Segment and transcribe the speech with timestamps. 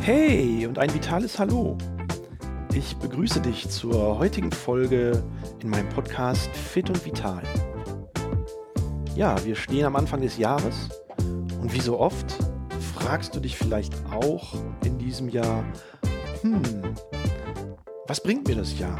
[0.00, 1.76] Hey und ein vitales Hallo.
[2.72, 5.22] Ich begrüße dich zur heutigen Folge
[5.62, 7.42] in meinem Podcast Fit und Vital.
[9.14, 10.88] Ja, wir stehen am Anfang des Jahres
[11.60, 12.38] und wie so oft
[12.94, 15.64] fragst du dich vielleicht auch in diesem Jahr,
[16.42, 16.62] hm,
[18.06, 18.98] was bringt mir das Jahr?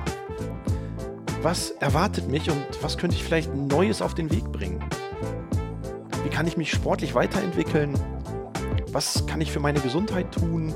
[1.41, 4.85] Was erwartet mich und was könnte ich vielleicht Neues auf den Weg bringen?
[6.29, 7.99] Wie kann ich mich sportlich weiterentwickeln?
[8.93, 10.75] Was kann ich für meine Gesundheit tun?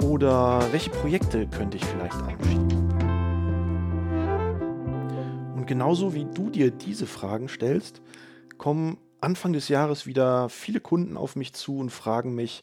[0.00, 2.70] Oder welche Projekte könnte ich vielleicht anschieben?
[5.56, 8.00] Und genauso wie du dir diese Fragen stellst,
[8.58, 12.62] kommen Anfang des Jahres wieder viele Kunden auf mich zu und fragen mich,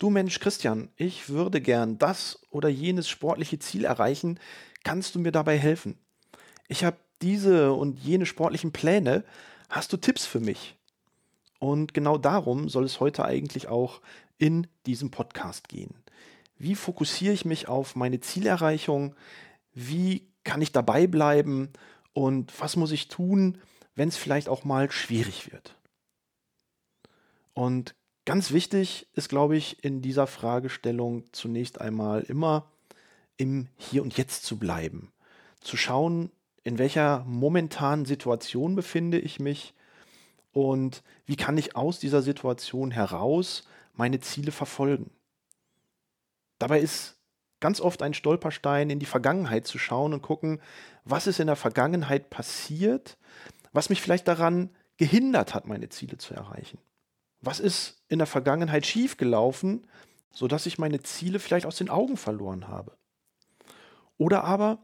[0.00, 4.40] du Mensch Christian, ich würde gern das oder jenes sportliche Ziel erreichen,
[4.82, 5.96] kannst du mir dabei helfen?
[6.66, 9.22] Ich habe diese und jene sportlichen Pläne,
[9.68, 10.75] hast du Tipps für mich?
[11.58, 14.00] Und genau darum soll es heute eigentlich auch
[14.38, 15.94] in diesem Podcast gehen.
[16.58, 19.14] Wie fokussiere ich mich auf meine Zielerreichung?
[19.72, 21.70] Wie kann ich dabei bleiben?
[22.12, 23.58] Und was muss ich tun,
[23.94, 25.76] wenn es vielleicht auch mal schwierig wird?
[27.52, 32.70] Und ganz wichtig ist, glaube ich, in dieser Fragestellung zunächst einmal immer
[33.36, 35.12] im Hier und Jetzt zu bleiben.
[35.60, 36.30] Zu schauen,
[36.64, 39.74] in welcher momentanen Situation befinde ich mich
[40.56, 45.10] und wie kann ich aus dieser Situation heraus meine Ziele verfolgen.
[46.58, 47.16] Dabei ist
[47.60, 50.62] ganz oft ein Stolperstein, in die Vergangenheit zu schauen und gucken,
[51.04, 53.18] was ist in der Vergangenheit passiert,
[53.74, 56.78] was mich vielleicht daran gehindert hat, meine Ziele zu erreichen.
[57.42, 59.86] Was ist in der Vergangenheit schiefgelaufen,
[60.32, 62.96] sodass ich meine Ziele vielleicht aus den Augen verloren habe.
[64.16, 64.78] Oder aber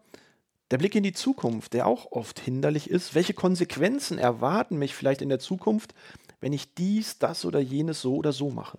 [0.72, 3.14] der Blick in die Zukunft, der auch oft hinderlich ist.
[3.14, 5.94] Welche Konsequenzen erwarten mich vielleicht in der Zukunft,
[6.40, 8.78] wenn ich dies, das oder jenes so oder so mache?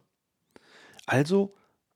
[1.06, 1.54] Also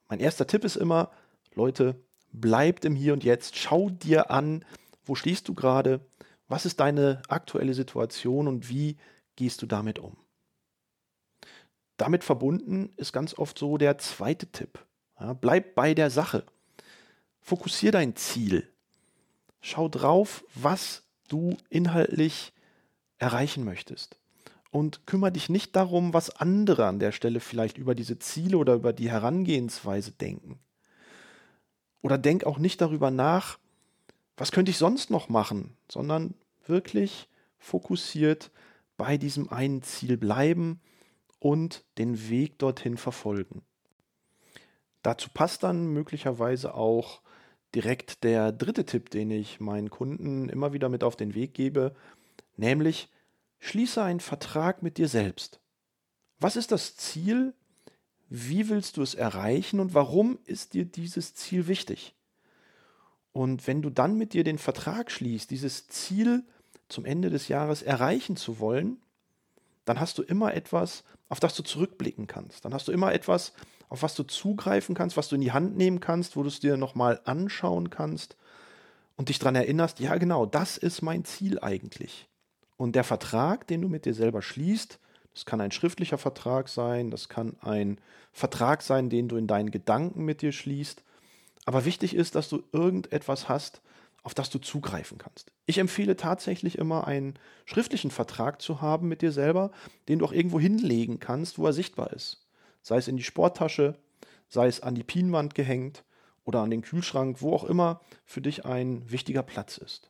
[0.08, 1.10] mein erster Tipp ist immer,
[1.56, 2.00] Leute,
[2.32, 4.64] bleibt im Hier und Jetzt, schau dir an,
[5.04, 6.06] wo stehst du gerade,
[6.48, 8.98] was ist deine aktuelle Situation und wie
[9.36, 10.16] gehst du damit um.
[11.98, 14.86] Damit verbunden ist ganz oft so der zweite Tipp.
[15.20, 16.46] Ja, bleib bei der Sache.
[17.40, 18.72] Fokussier dein Ziel.
[19.70, 22.54] Schau drauf, was du inhaltlich
[23.18, 24.18] erreichen möchtest
[24.72, 28.76] und kümmere dich nicht darum, was andere an der Stelle vielleicht über diese Ziele oder
[28.76, 30.58] über die Herangehensweise denken.
[32.02, 33.60] Oder denk auch nicht darüber nach,
[34.38, 36.34] was könnte ich sonst noch machen, sondern
[36.66, 37.28] wirklich
[37.60, 38.52] fokussiert
[38.96, 40.80] bei diesem einen Ziel bleiben
[41.40, 43.64] und den Weg dorthin verfolgen.
[45.02, 47.22] Dazu passt dann möglicherweise auch
[47.76, 51.96] direkt der dritte Tipp, den ich meinen Kunden immer wieder mit auf den Weg gebe,
[52.56, 53.10] nämlich
[53.60, 55.60] Schließe einen Vertrag mit dir selbst.
[56.40, 57.54] Was ist das Ziel?
[58.30, 62.14] Wie willst du es erreichen und warum ist dir dieses Ziel wichtig?
[63.32, 66.44] Und wenn du dann mit dir den Vertrag schließt, dieses Ziel
[66.90, 68.98] zum Ende des Jahres erreichen zu wollen,
[69.86, 72.66] dann hast du immer etwas, auf das du zurückblicken kannst.
[72.66, 73.54] Dann hast du immer etwas,
[73.90, 76.60] auf was du zugreifen kannst, was du in die Hand nehmen kannst, wo du es
[76.60, 78.36] dir nochmal anschauen kannst
[79.16, 82.28] und dich daran erinnerst, ja genau, das ist mein Ziel eigentlich.
[82.78, 85.00] Und der Vertrag, den du mit dir selber schließt,
[85.34, 88.00] das kann ein schriftlicher Vertrag sein, das kann ein
[88.34, 91.04] Vertrag sein, den du in deinen Gedanken mit dir schließt.
[91.66, 93.82] Aber wichtig ist, dass du irgendetwas hast,
[94.24, 95.52] auf das du zugreifen kannst.
[95.66, 99.72] Ich empfehle tatsächlich immer einen schriftlichen Vertrag zu haben mit dir selber,
[100.08, 102.47] den du auch irgendwo hinlegen kannst, wo er sichtbar ist.
[102.88, 103.96] Sei es in die Sporttasche,
[104.48, 106.06] sei es an die Pienwand gehängt
[106.46, 110.10] oder an den Kühlschrank, wo auch immer für dich ein wichtiger Platz ist.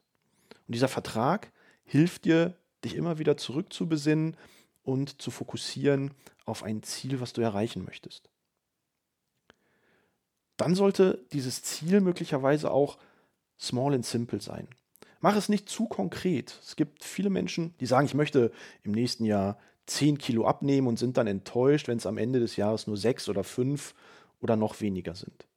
[0.68, 1.52] Und dieser Vertrag,
[1.86, 2.56] hilft dir,
[2.86, 4.38] dich immer wieder zurückzubesinnen
[4.84, 6.14] und zu fokussieren
[6.46, 8.30] auf ein Ziel, was du erreichen möchtest.
[10.56, 13.00] Dann sollte dieses Ziel möglicherweise auch
[13.60, 14.68] small and simple sein.
[15.20, 16.60] Mach es nicht zu konkret.
[16.62, 18.52] Es gibt viele Menschen, die sagen, ich möchte
[18.84, 22.56] im nächsten Jahr 10 Kilo abnehmen und sind dann enttäuscht, wenn es am Ende des
[22.56, 23.96] Jahres nur 6 oder 5
[24.42, 25.48] oder noch weniger sind.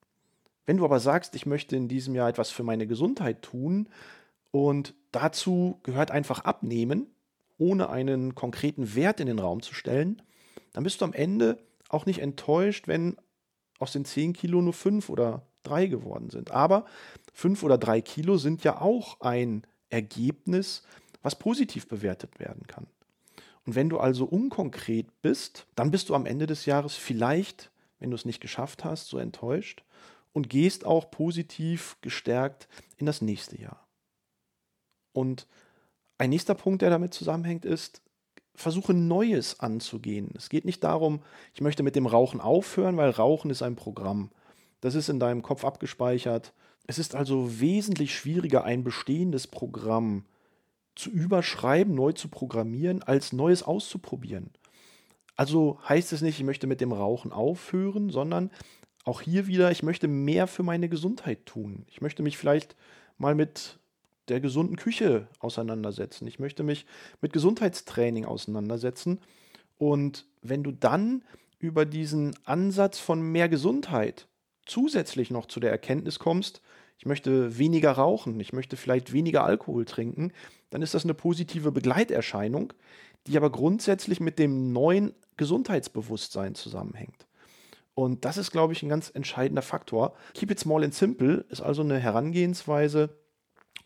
[0.67, 3.89] Wenn du aber sagst, ich möchte in diesem Jahr etwas für meine Gesundheit tun,
[4.51, 7.07] und dazu gehört einfach abnehmen,
[7.59, 10.23] ohne einen konkreten Wert in den Raum zu stellen.
[10.73, 11.59] Dann bist du am Ende
[11.89, 13.17] auch nicht enttäuscht, wenn
[13.79, 16.51] aus den 10 Kilo nur 5 oder 3 geworden sind.
[16.51, 16.87] Aber
[17.35, 20.83] 5 oder 3 Kilo sind ja auch ein Ergebnis,
[21.23, 22.87] was positiv bewertet werden kann.
[23.67, 28.11] Und wenn du also unkonkret bist, dann bist du am Ende des Jahres vielleicht, wenn
[28.11, 29.85] du es nicht geschafft hast, so enttäuscht
[30.33, 33.87] und gehst auch positiv gestärkt in das nächste Jahr.
[35.13, 35.47] Und
[36.19, 38.03] ein nächster Punkt, der damit zusammenhängt, ist,
[38.55, 40.31] versuche Neues anzugehen.
[40.37, 41.23] Es geht nicht darum,
[41.55, 44.31] ich möchte mit dem Rauchen aufhören, weil Rauchen ist ein Programm.
[44.81, 46.53] Das ist in deinem Kopf abgespeichert.
[46.87, 50.25] Es ist also wesentlich schwieriger, ein bestehendes Programm
[51.01, 54.51] zu überschreiben, neu zu programmieren, als Neues auszuprobieren.
[55.37, 58.51] Also heißt es nicht, ich möchte mit dem Rauchen aufhören, sondern
[59.05, 61.87] auch hier wieder, ich möchte mehr für meine Gesundheit tun.
[61.89, 62.77] Ich möchte mich vielleicht
[63.17, 63.79] mal mit
[64.29, 66.27] der gesunden Küche auseinandersetzen.
[66.27, 66.87] Ich möchte mich
[67.21, 69.21] mit Gesundheitstraining auseinandersetzen.
[69.79, 71.25] Und wenn du dann
[71.59, 74.29] über diesen Ansatz von mehr Gesundheit
[74.67, 76.61] zusätzlich noch zu der Erkenntnis kommst,
[77.01, 80.33] ich möchte weniger rauchen, ich möchte vielleicht weniger Alkohol trinken,
[80.69, 82.75] dann ist das eine positive Begleiterscheinung,
[83.27, 87.27] die aber grundsätzlich mit dem neuen Gesundheitsbewusstsein zusammenhängt.
[87.95, 90.15] Und das ist, glaube ich, ein ganz entscheidender Faktor.
[90.35, 93.17] Keep it small and simple ist also eine Herangehensweise,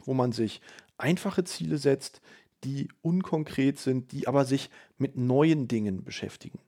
[0.05, 0.60] wo man sich
[0.99, 2.20] einfache Ziele setzt,
[2.64, 6.58] die unkonkret sind, die aber sich mit neuen Dingen beschäftigen.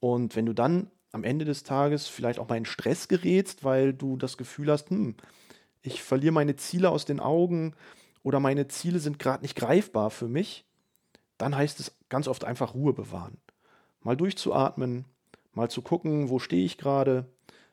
[0.00, 3.94] Und wenn du dann am Ende des Tages vielleicht auch mal in Stress gerätst, weil
[3.94, 5.16] du das Gefühl hast, hm,
[5.82, 7.74] ich verliere meine Ziele aus den Augen
[8.22, 10.66] oder meine Ziele sind gerade nicht greifbar für mich,
[11.38, 13.38] dann heißt es ganz oft einfach Ruhe bewahren.
[14.00, 15.06] Mal durchzuatmen,
[15.52, 17.26] mal zu gucken, wo stehe ich gerade,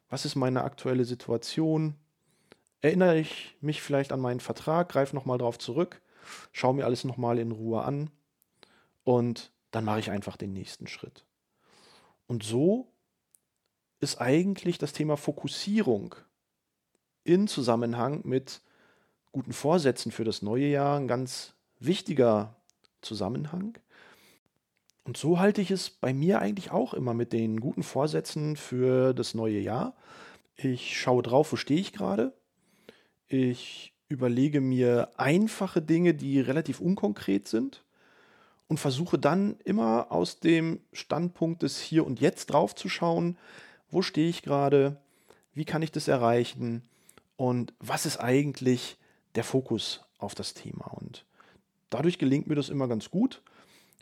[0.09, 1.95] was ist meine aktuelle Situation,
[2.81, 6.01] erinnere ich mich vielleicht an meinen Vertrag, greife nochmal drauf zurück,
[6.53, 8.09] schaue mir alles nochmal in Ruhe an
[9.03, 11.25] und dann mache ich einfach den nächsten Schritt.
[12.27, 12.92] Und so
[14.03, 16.15] ist eigentlich das Thema Fokussierung
[17.23, 18.61] in Zusammenhang mit
[19.31, 22.55] guten Vorsätzen für das neue Jahr ein ganz wichtiger
[23.01, 23.77] Zusammenhang.
[25.05, 29.13] Und so halte ich es bei mir eigentlich auch immer mit den guten Vorsätzen für
[29.13, 29.95] das neue Jahr.
[30.55, 32.33] Ich schaue drauf, wo stehe ich gerade,
[33.27, 37.83] ich überlege mir einfache Dinge, die relativ unkonkret sind
[38.67, 43.37] und versuche dann immer aus dem Standpunkt des Hier und Jetzt drauf zu schauen,
[43.93, 44.97] wo stehe ich gerade,
[45.53, 46.83] wie kann ich das erreichen
[47.37, 48.97] und was ist eigentlich
[49.35, 50.85] der Fokus auf das Thema.
[50.93, 51.25] Und
[51.89, 53.41] dadurch gelingt mir das immer ganz gut.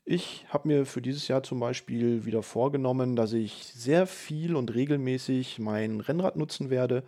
[0.03, 4.73] Ich habe mir für dieses Jahr zum Beispiel wieder vorgenommen, dass ich sehr viel und
[4.73, 7.03] regelmäßig mein Rennrad nutzen werde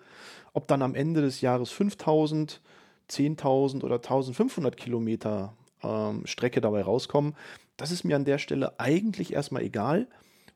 [0.54, 2.62] ob dann am Ende des Jahres 5000,
[3.10, 5.54] 10.000 oder 1500 Kilometer
[5.84, 7.36] ähm, Strecke dabei rauskommen,
[7.76, 10.08] das ist mir an der Stelle eigentlich erstmal egal,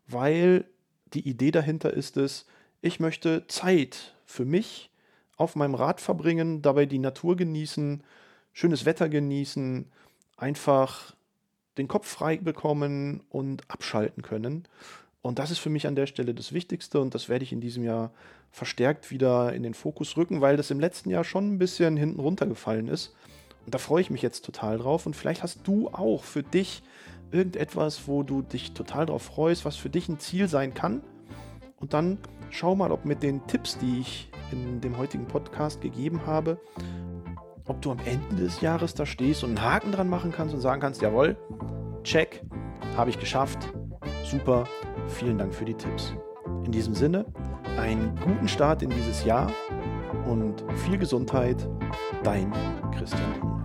[0.08, 0.66] weil
[1.13, 2.45] die Idee dahinter ist es,
[2.81, 4.92] ich möchte Zeit für mich
[5.36, 8.04] auf meinem Rad verbringen, dabei die Natur genießen,
[8.54, 9.86] schönes Wetter genießen,
[10.36, 11.15] einfach
[11.77, 14.68] den Kopf frei bekommen und abschalten können.
[15.21, 17.62] Und das ist für mich an der Stelle das Wichtigste und das werde ich in
[17.62, 18.12] diesem Jahr
[18.51, 22.19] verstärkt wieder in den Fokus rücken, weil das im letzten Jahr schon ein bisschen hinten
[22.19, 23.13] runtergefallen ist.
[23.68, 25.06] Und da freue ich mich jetzt total drauf.
[25.06, 26.84] Und vielleicht hast du auch für dich
[27.31, 31.02] irgendetwas, wo du dich total drauf freust, was für dich ein Ziel sein kann.
[31.75, 32.18] Und dann
[32.50, 36.62] schau mal, ob mit den Tipps, die ich in dem heutigen Podcast gegeben habe,
[37.66, 40.62] ob du am Ende des Jahres da stehst und einen Haken dran machen kannst und
[40.62, 41.36] sagen kannst, jawohl,
[42.04, 42.46] check,
[42.96, 43.68] habe ich geschafft,
[44.24, 44.64] super,
[45.10, 46.14] vielen Dank für die Tipps.
[46.64, 47.25] In diesem Sinne,
[47.78, 49.52] einen guten Start in dieses Jahr
[50.25, 51.68] und viel Gesundheit.
[52.24, 52.54] Dein
[52.98, 53.56] Christian.